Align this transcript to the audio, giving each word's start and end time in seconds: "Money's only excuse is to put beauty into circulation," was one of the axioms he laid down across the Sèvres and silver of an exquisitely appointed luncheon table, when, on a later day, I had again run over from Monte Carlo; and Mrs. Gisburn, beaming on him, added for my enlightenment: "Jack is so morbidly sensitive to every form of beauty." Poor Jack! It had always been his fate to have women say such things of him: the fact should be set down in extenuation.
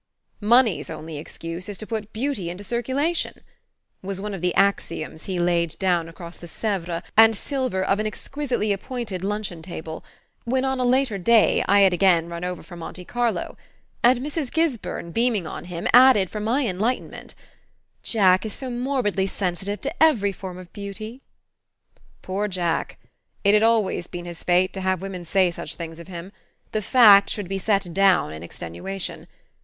"Money's 0.39 0.89
only 0.89 1.19
excuse 1.19 1.69
is 1.69 1.77
to 1.77 1.85
put 1.85 2.11
beauty 2.11 2.49
into 2.49 2.63
circulation," 2.63 3.41
was 4.01 4.19
one 4.19 4.33
of 4.33 4.41
the 4.41 4.51
axioms 4.55 5.25
he 5.25 5.39
laid 5.39 5.77
down 5.77 6.09
across 6.09 6.39
the 6.39 6.47
Sèvres 6.47 7.03
and 7.15 7.35
silver 7.35 7.83
of 7.83 7.99
an 7.99 8.07
exquisitely 8.07 8.71
appointed 8.71 9.23
luncheon 9.23 9.61
table, 9.61 10.03
when, 10.43 10.65
on 10.65 10.79
a 10.79 10.83
later 10.83 11.19
day, 11.19 11.63
I 11.67 11.81
had 11.81 11.93
again 11.93 12.29
run 12.29 12.43
over 12.43 12.63
from 12.63 12.79
Monte 12.79 13.05
Carlo; 13.05 13.55
and 14.01 14.17
Mrs. 14.21 14.51
Gisburn, 14.51 15.11
beaming 15.11 15.45
on 15.45 15.65
him, 15.65 15.87
added 15.93 16.31
for 16.31 16.39
my 16.39 16.65
enlightenment: 16.65 17.35
"Jack 18.01 18.43
is 18.43 18.53
so 18.53 18.71
morbidly 18.71 19.27
sensitive 19.27 19.81
to 19.81 19.93
every 20.01 20.31
form 20.31 20.57
of 20.57 20.73
beauty." 20.73 21.21
Poor 22.23 22.47
Jack! 22.47 22.97
It 23.43 23.53
had 23.53 23.61
always 23.61 24.07
been 24.07 24.25
his 24.25 24.43
fate 24.43 24.73
to 24.73 24.81
have 24.81 25.03
women 25.03 25.25
say 25.25 25.51
such 25.51 25.75
things 25.75 25.99
of 25.99 26.07
him: 26.07 26.31
the 26.71 26.81
fact 26.81 27.29
should 27.29 27.47
be 27.47 27.59
set 27.59 27.93
down 27.93 28.33
in 28.33 28.41
extenuation. 28.41 29.27